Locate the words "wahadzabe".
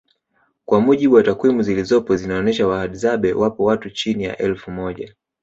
2.67-3.33